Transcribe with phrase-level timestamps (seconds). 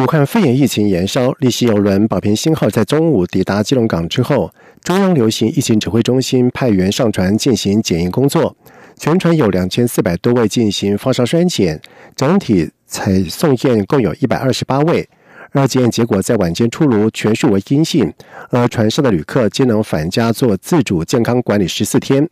[0.00, 4.50] 武汉肺炎疫情延烧，立西邮轮“保平星号”在中午抵达基隆港之后，
[4.82, 8.56] 中央流行疫情指挥中心派员上船进行检疫工作。
[8.96, 11.78] 全船有两千四百多位进行发烧筛检，
[12.16, 15.06] 整体采送验共有一百二十八位。
[15.52, 18.10] 二检验结果在晚间出炉，全数为阴性，
[18.48, 22.26] 而船上的旅客皆能返家做自主健康管理十四天。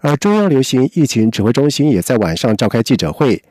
[0.00, 3.42] 而中央流行疫情指挥中心也在晚上召开记者会。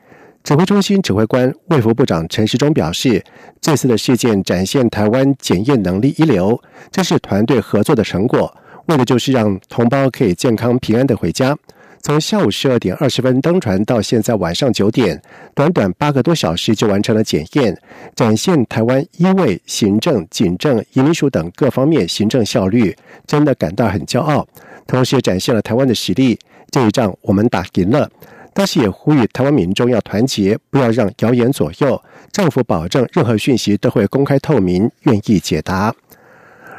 [0.42, 3.22] 指挥中心指挥官卫福部长陈时中表示，
[3.60, 6.60] 这次的事件展现台湾检验能力一流，
[6.90, 8.52] 这是团队合作的成果，
[8.86, 11.56] 为的就是让同胞可以健康平安的回家。
[12.00, 15.22] 从下午十二点二十分登船到现在晚上九点，
[15.54, 17.80] 短短八个多小时就完成了检验，
[18.16, 24.44] 展现台湾医卫、行政、警政、移民署等各方面行政效率，真的感到很骄傲。
[24.88, 26.36] 同时也展现了台湾的实力，
[26.72, 28.10] 这一仗我们打赢了。
[28.54, 32.02] 但是也呼吁台湾民众要团结，不要让谣言左右。
[32.30, 35.94] 政府保证任何讯息都会公开透明，愿意解答。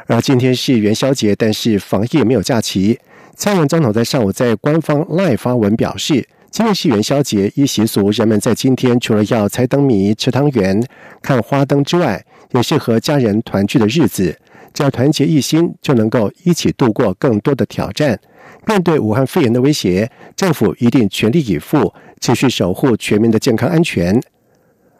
[0.06, 2.98] 而今天是元宵节，但是防疫没有假期。
[3.36, 10.80] 蔡英文总统在上午在官方赖发文表示，今天是元宵节，依习俗，人们在今天除了要猜灯谜、吃汤圆、
[11.20, 14.38] 看花灯之外，也是和家人团聚的日子。
[14.72, 18.18] 只要团结一心，就能够一起度过更多的挑战。
[18.66, 24.20] 面对武汉肺炎的威胁，政府一定全力以赴，持续守护全民的健康安全。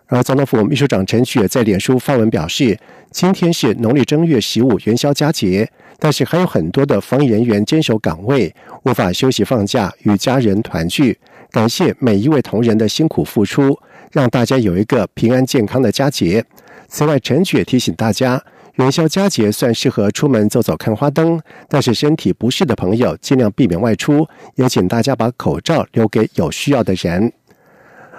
[0.06, 2.78] 而总统府秘书长陈雪在脸书发文表示，
[3.10, 8.54] 今天是农历正月十五元宵佳节，但是还有很多的防疫人员坚守岗位，
[8.84, 11.18] 无法休息放假与家人团聚。
[11.50, 13.78] 感谢每一位同仁的辛苦付出，
[14.12, 16.44] 让大家有一个平安健康的佳节。
[16.86, 18.44] 此外，陈雪提醒大家。
[18.74, 24.26] 元宵佳节算适合出门走走看花灯，但是身体不适的朋友尽量避免外出，
[24.56, 27.32] 也请大家把口罩留给有需要的人。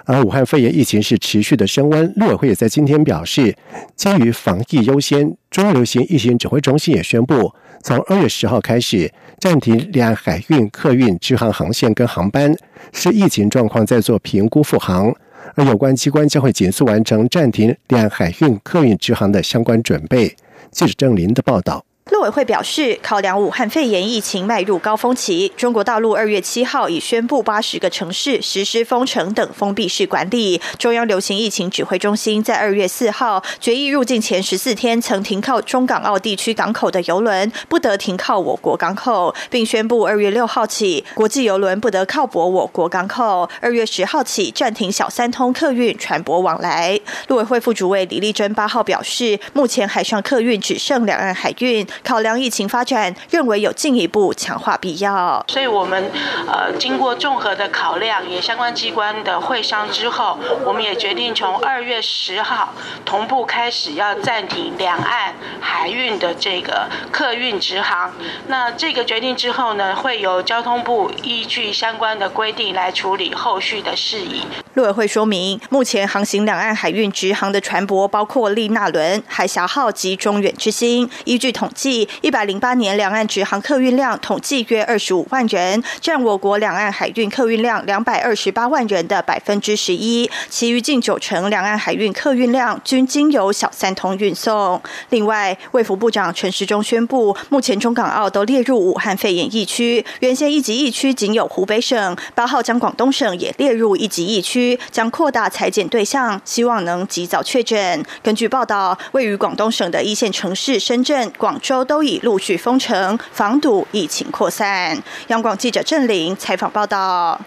[0.06, 3.54] 而武汉肺炎疫情是持续的升温，陆委会也在今天表示，
[3.96, 7.52] 基于防疫优先，中央流行疫情指挥中心也宣布，
[7.82, 12.56] 从二月十号开始暂停两岸海运客运直航航线跟航班，
[12.92, 15.14] 是疫情状况在做评估复航。
[15.54, 20.34] 而有关机关将会紧速完成暂停两岸海运客运直航的相关准备。
[20.70, 21.84] 记者郑林的报道。
[22.12, 30.60] 陆委会表示，考量武汉肺炎疫情迈入高峰期，中国大陆二月七号已宣布八十个城市实施封城等封闭式管理。
[30.78, 43.50] 中央流行疫情指挥中心在二月四号决议，入境前十四天曾停靠中港澳地区港口的游轮不得停靠我国港口，并宣布二月六号起，国际游轮不得靠泊我国港口。
[43.60, 47.00] 二月十号起暂停小三通客运船舶往来。
[47.26, 51.84] 陆委会副主委李丽珍八号表示，目前海上客运只剩两岸海运。
[52.04, 55.44] 考量疫情发展，认为有进一步强化必要。
[55.48, 56.10] 所以，我们
[56.46, 62.74] 呃经过综合的考量，也相关机关的会商之后，我们也决定从二月十号
[63.04, 68.12] 同步开始要暂停两岸海运的这个客运直航。
[68.48, 74.42] 那这个决定之后呢，会由交通部依据相关的规定来处理后续的事宜。
[74.74, 81.08] 陆委会说明，目前航行两岸海运直航的船舶包括利纳轮、海峡号及中远之星。
[81.24, 81.85] 依据统计。
[82.20, 90.28] 一百零八年两岸直航客运量统计约二十五万人，占我国两岸海运客运量两百二十八万人的百分之十一。
[90.48, 94.80] 其余近九成两岸海运客运量均经由小三通运送。
[95.10, 108.04] 另外，卫福部长陈时中宣布，目前中港澳都列入武汉肺炎疫区，原先一级疫区仅有湖北省，八号将广东省也列入一级疫区，将扩大裁剪对象，希望能及早确诊。
[108.22, 111.75] 根据报道，位于广东省的一线城市深圳、广州。
[111.84, 115.02] 都已陆续封城，防堵疫情扩散。
[115.28, 117.40] 央广记者郑玲采访报道。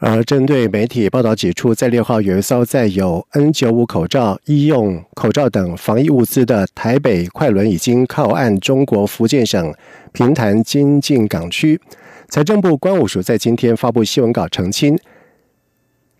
[0.00, 9.74] 而针对媒体报道指出，在六号有一艘载有 N95 口罩、医用口罩等防疫物资的台北快轮已经靠岸中国福建省
[10.12, 11.80] 平潭金靖港区。
[12.28, 14.96] 财政部关务署在今天发布新闻稿澄清，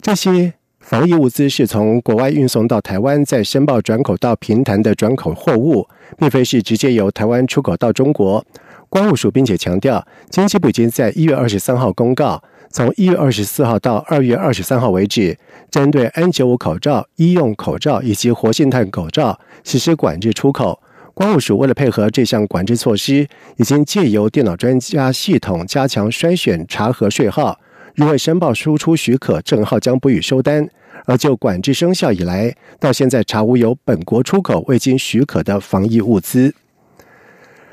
[0.00, 0.57] 这些。
[0.88, 5.86] 防疫物资是从国外运送到台湾，再申报转口到平潭的转口货物，
[6.16, 8.42] 并非是直接由台湾出口到中国。
[8.88, 15.36] 关务署并且强调，经济部已经在一月二十三号公告，从一月二十四号到二月二十三号为止，
[15.70, 20.80] 针对 N 九五口罩、医用口罩以及活性炭口罩实施管制出口。
[21.12, 27.60] 关务署为了配合这项管制措施，已经借由电脑专家系统加强筛选查核税号，
[27.94, 30.68] 如未申报输出许可，证号将不予收单。
[31.04, 36.54] 而就管制生效以来，到现在查无有本国出口未经许可的防疫物资。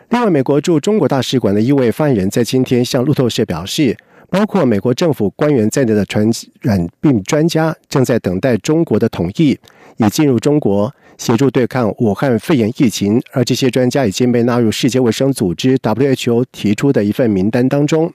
[0.09, 3.97] 另外，美国驻中国大使馆的一位发言人，在今天向路透社表示，
[4.29, 6.29] 包括美国政府官员在内的传
[6.61, 9.59] 染病专家正在等待中国的同意，
[9.97, 10.93] 以进入中国。
[11.17, 18.13] 协助对抗武汉肺炎疫情，而这些专家已经被纳入世界卫生组织 （WHO） 提出的一份名单当中。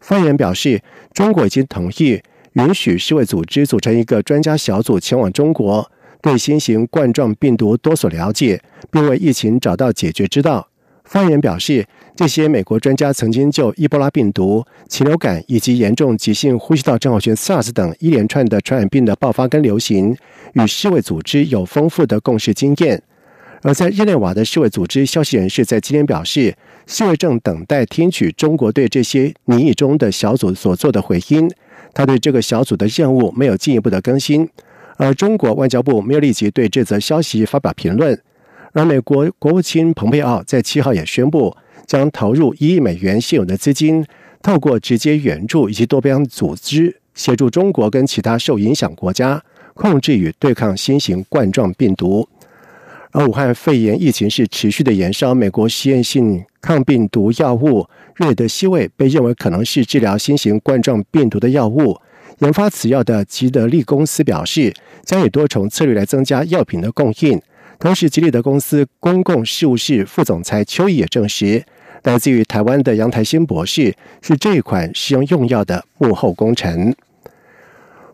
[0.00, 0.80] 发言人表示，
[1.12, 2.20] 中国已经同意
[2.54, 5.90] 允许世卫组织组成一个专家小组前往中国，
[6.20, 8.60] 对新型冠状病毒多所了解，
[8.90, 10.68] 并为疫情找到解决之道。
[11.04, 20.14] 发言人表示，这些美国专家曾经就伊波拉病毒、禽流感以及严重急性呼吸道症候群 （SARS） 等一连串的传染病的爆发跟流行，
[20.52, 23.02] 与世卫组织有丰富的共识经验。
[23.62, 26.54] 而在日内瓦的世卫组织消息人士在今天表示，
[26.90, 31.46] 世卫正等待听取中国对这些拟议中的小组所做的回应。
[31.92, 34.48] 他对这个小组的任务没有进一步的更新，
[34.96, 38.18] 而中国外交部没有立即对这则消息发表评论。
[38.72, 41.54] 而美国国务卿蓬佩奥在七号也宣布，
[41.86, 44.06] 将投入一亿美元现有的资金，
[44.40, 49.42] 透过直接援助以及多边组织，协助中国跟其他受影响国家
[49.74, 52.26] 控制与对抗新型冠状病毒。
[53.18, 57.84] 而武汉肺炎疫情是持续的延烧，美国实验性抗病毒药物
[58.14, 61.98] 瑞德西韦被认为可能是治疗新型冠状病毒的药物。
[62.38, 64.72] 研发此药的吉德利公司表示，
[65.04, 67.42] 将以多重策略来增加药品的供应。
[67.80, 71.64] 同时，吉利德公司公共事务室副总裁邱毅也证实，
[72.04, 73.92] 来自于台湾的杨台新博士
[74.22, 76.94] 是这一款使用用药的幕后功臣。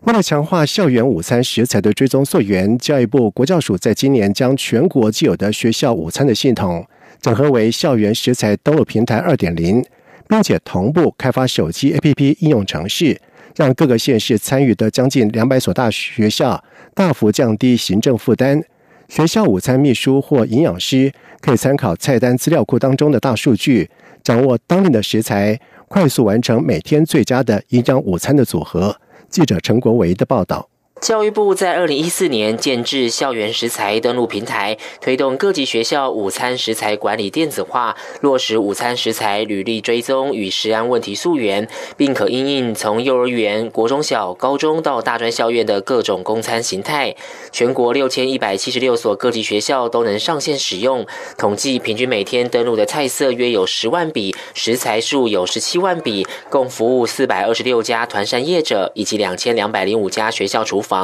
[0.05, 6.85] 为了强化校园午餐食材的追踪溯源，教育部国教署在今年将全国既有的学校午餐的系统
[7.19, 9.83] 整合为校园食材登录平台二点零，
[10.27, 13.19] 并且同步开发手机 APP 应用程式，
[13.55, 16.63] 让各个县市参与的将近两百所大学校
[16.93, 18.61] 大幅降低行政负担。
[19.09, 21.11] 学校午餐秘书或营养师
[21.41, 23.89] 可以参考菜单资料库当中的大数据，
[24.21, 28.95] 掌握当令的食材，快速完成每天最佳的营养午餐的组合。
[29.35, 30.69] 记者陈国维的报道。
[31.05, 47.15] 教育部在二零一四年建制校园食材登录平台，推动各级学校午餐食材管理电子化，落实午餐食材履历追踪与食安问题溯源，并可因应从幼儿园、国中小、高中到大专校院的各种供餐形态。
[47.51, 51.05] 全国六千一百七十六所各级学校都能上线使用。
[51.37, 60.94] 统计平均每天登录的菜色约有十万笔，食材数有十七万笔，共服务四百二十六家团膳业者以及两千两百零五家学校厨房。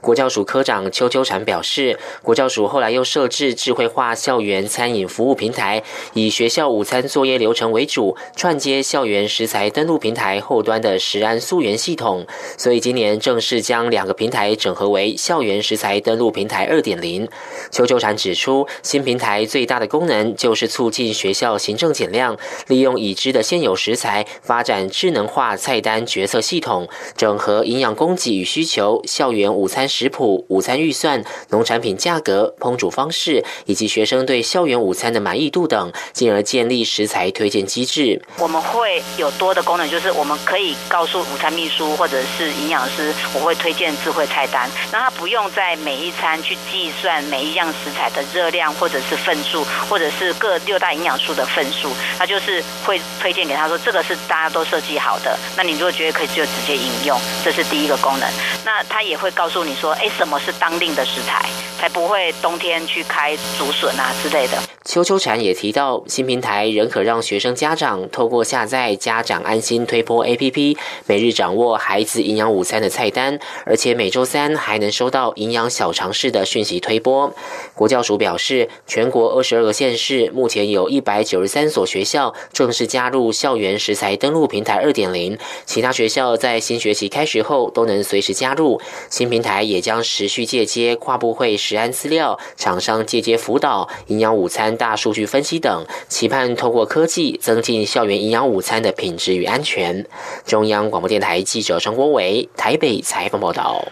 [0.00, 5.82] 国教署科长邱秋婵表示，国教署后来又设置智慧化校园餐饮服务平台，
[6.14, 12.26] 以学校午餐作业流程为主，串接校园食材登录平台后端的食安溯源系统。
[12.56, 17.28] 所以今年正式将两个平台整合为校园食材登录平台二点零。
[17.70, 22.36] 邱秋婵指出，新平台最大的功能就是促进学校行政减量，
[22.68, 29.02] 利用已知的现有食材，发展智能化菜单决策系统，整合营养供给与需求。
[29.18, 38.22] 校园午餐食谱、午餐预算、农产品价格、烹煮方式，以及学生对校园午餐的满意度等，进而建立食材推荐机制。
[38.38, 55.36] 我们会有多的功能，就是我们可以告诉午餐秘书或者是营养师，我会推荐智慧菜单，那他不用在每一餐去计算每一样食材的热量或者是份数，或者是各六大营养素的份数，他就是会推荐给他说这个是大家都设计好的。
[55.56, 58.30] 那你如果觉得可以，就直接引用，这是第一个功能。
[58.64, 59.02] 那他。
[59.08, 61.48] 也会告诉你说，哎，什么是当令的食材，
[61.78, 64.58] 才不会冬天去开竹笋啊之类的。
[64.88, 77.30] 邱秋婵也提到，新平台仍可让学生家长透过下载家长安心推播 APP，每日掌握孩子营养午餐的菜单，而且每周三还能收到营养小常识的讯息推播。
[77.74, 88.80] 国教署表示，全国二十二个县市目前有一百九十三所学校正式加入校园食材登录平台二点零，其他学校在新学期开学后都能随时加入。
[89.10, 94.77] 新平台也将持续借接跨部会食安资料、厂商借接辅导、营养午餐。
[94.78, 100.06] 大数据分析等，期盼透过科技增进校园营养午餐的品质与安全。
[100.46, 103.86] 中央广播电台记者张国伟台北采访报道。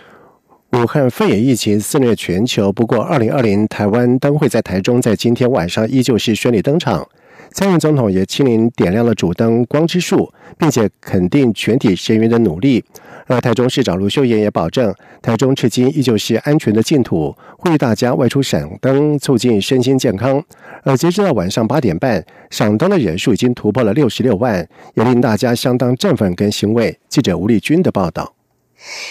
[0.72, 7.06] 武汉肺炎疫情肆虐全球，不过二零二零台湾灯会在台中在今天晚上依旧是顺利登场。
[7.52, 12.84] 蔡英总统也亲临点亮了主灯“光之树”，并且肯定全体人员的努力。
[13.26, 20.40] 而台中市长卢秀燕也保证，台中至今依旧是安全的净土，呼吁大家外出赏灯，促进身心健康。
[20.84, 26.96] 而截止到晚上八点半，赏灯的人数已经突破了六十六万，也令大家相当振奋跟欣慰。
[27.08, 28.35] 记者吴丽君的报道。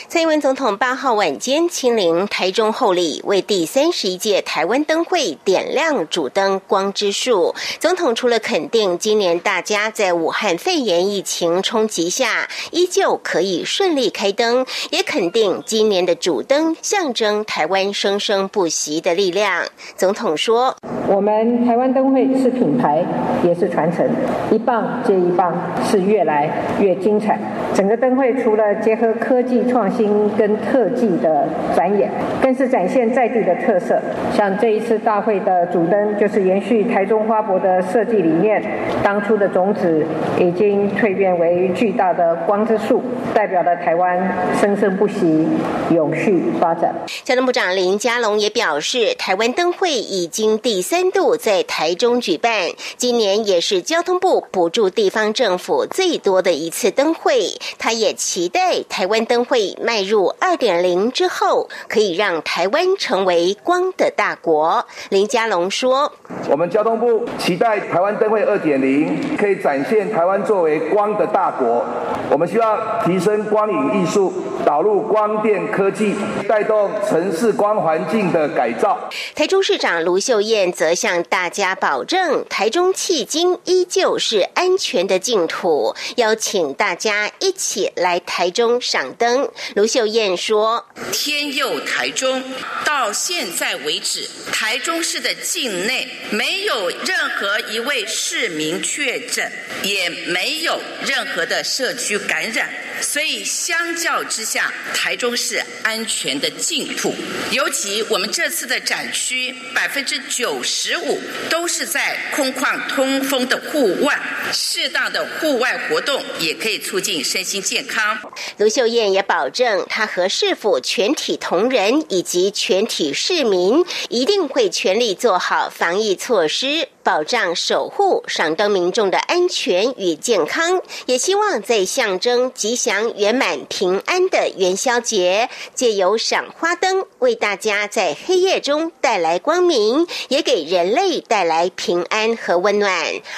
[0.08, 7.56] 蔡英文总统八号晚间亲临台中后里，为第三十一届台湾灯会点亮主灯“光之树”。
[7.82, 19.66] 总统除了肯定今年大家在武汉肺炎疫情冲击下依旧可以顺利开灯，也肯定今年的主灯象征台湾生生不息的力量。
[19.98, 20.76] 总统说
[21.10, 23.04] ：“我们台湾灯会是品牌，
[23.44, 24.08] 也是传承，
[24.52, 25.52] 一棒接一棒，
[25.90, 27.40] 是越来越精彩。
[27.74, 34.02] 整个灯会除了结合科技。”创新跟特技的展演，更是展现在地的特色。
[34.36, 38.62] 像这一次大会的主灯，就是延续台中花博的设计理念，
[39.02, 40.06] 当初的种子
[40.38, 43.02] 已经蜕变为巨大的光之树，
[43.34, 45.48] 代表了台湾生生不息、
[45.94, 46.94] 永续发展。
[47.24, 57.52] 交通部长林佳龙也表示，台湾灯会已经第三度在台中举办，今年也是交通部补助地方政府最多的一次灯会。
[57.78, 59.45] 他也期待台湾灯。
[59.46, 64.86] 会迈入二点零之后，可以让台湾成为光的大国。
[65.10, 66.12] 林佳龙说
[66.50, 71.86] ：“我们交通部期待台湾灯会二点零可以展现台湾作为光的大国。
[72.30, 74.34] 我们需要提升光影艺术，
[74.66, 76.16] 导入光电科技，
[76.48, 89.50] 带动城市光环境的改造。”台中市长卢秀燕则向大家保证，台中迄今依旧是安全的净土，邀请大家一起来台中赏灯。
[89.76, 92.44] 卢秀燕说：“天佑台中，
[92.84, 99.52] 到现在为止，台中市的境内没有任何一位市民确诊，
[99.84, 102.70] 也没有任何的社区就感染。”
[103.02, 107.14] 所以，相较之下，台中是安全的净土。
[107.52, 114.20] 尤其我们这次的展区，百分之九十五都是在空旷通风的户外，
[114.52, 118.18] 适当的户外活动也可以促进身心健康。
[118.58, 126.88] 卢秀燕也保证，她和市府全体同仁以及全体市民一定会全力做好防疫措施。
[127.04, 142.94] 保障守护赏灯民众的安全与健康，也希望在象征吉祥祥圆满平安的元宵节，借由赏花灯为大家在黑夜中带来光明，也给人类带来平安和温暖。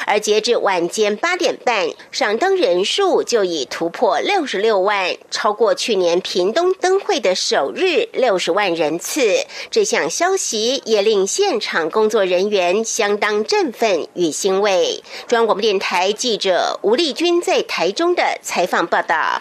[0.05, 9.45] 而截至晚间八点半，赏灯人数就已突破六十六万，超过去年屏东灯会的首日六十万人次。
[9.71, 13.37] 这项消息也令现场工作人员相当。
[13.47, 15.01] 振奋与欣慰。
[15.27, 19.36] 中央广播电台记者吴丽君在台中的采访报道。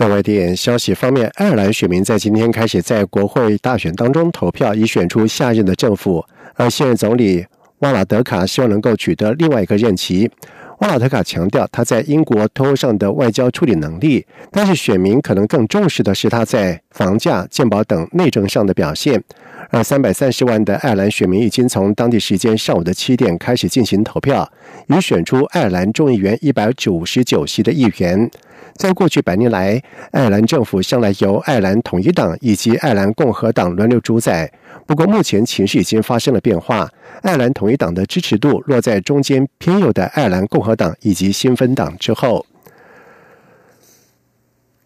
[0.00, 6.24] 在外电消息方面，爱尔兰选民在今天开始在国会大选当中投票，以选出下任的政府。
[6.54, 7.44] 而现任总理
[7.80, 10.30] 瓦拉德卡希望能够取得另外一个任期。
[10.78, 19.22] 瓦拉德卡强调他在英国脱欧上的外交处理能力，但是选民可能更重视的是他在房价、健保等内政上的表现。
[19.70, 24.50] 而三百三十万的爱尔兰选民已经从当地时间上午的七点开始进行投票，
[24.88, 28.28] 以选出爱尔兰众议员一百九十九席的议员。
[28.74, 34.50] 在过去百年来，爱尔兰政府向来由爱尔兰统一党以及爱尔兰共和党轮流主宰。
[34.86, 36.88] 不过，目前情势已经发生了变化，
[37.22, 42.44] 爱尔兰统一党的支持度落在中间偏右的爱尔兰共和党以及新芬党之后。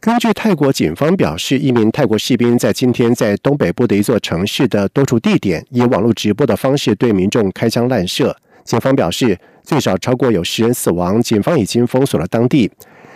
[0.05, 8.37] 根据泰国警方表示，一名泰国士兵在今天在东北部的一座城市的多处地点，以网络直播的方式对民众开枪滥射。
[8.65, 12.71] 警方表示，最少超过有十人死亡，警方已经封锁了当地。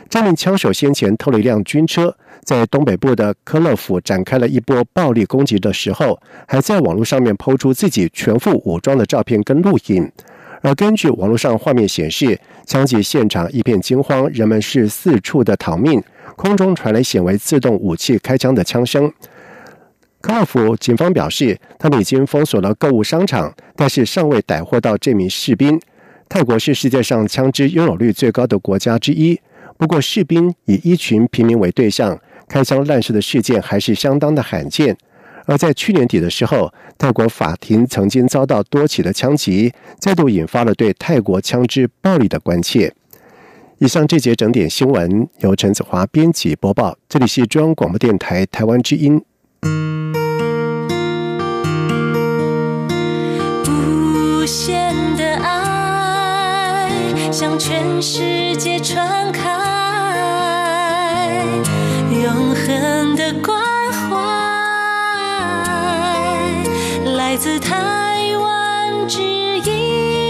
[0.08, 10.10] 这名枪手先前偷了一辆军车，在东北部的科勒府展开了一波暴力攻击的时候，还在网络上面抛出自己全副武装的照片跟录音。
[10.60, 16.02] 而根据网络上画面显示，枪击现场一片惊慌，人们是四处的逃命。
[16.36, 19.12] 空中传来显为自动武器开枪的枪声。
[20.20, 25.80] 科尔夫警方表示，他们已经封锁了购物商场，但是尚未逮获到这名士兵。
[26.28, 29.40] 泰国是世界上枪支拥有率最高的国家之一，
[29.76, 34.96] 不过士兵以一群平民为对象开枪滥射的事件还是相当的罕见。
[35.48, 42.92] 而在去年底的时候，泰国法庭曾经遭到多起的枪击，再度引发了对泰国枪支暴力的关切。
[43.78, 49.24] 以上这节整点新闻由陈子华编辑播报，这里是中央广播电台台湾之音。
[53.66, 56.90] 无限的爱
[57.32, 59.48] 向全世界传开，
[62.22, 63.67] 永恒的光
[67.38, 69.37] 自台湾之。